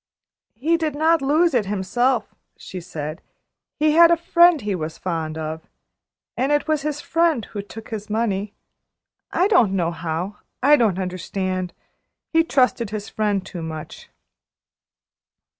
[0.55, 3.21] "He did not lose it himself," she said.
[3.79, 5.67] "He had a friend he was fond of,
[6.35, 8.55] and it was his friend, who took his money.
[9.31, 10.37] I don't know how.
[10.63, 11.71] I don't understand.
[12.33, 14.09] He trusted his friend too much."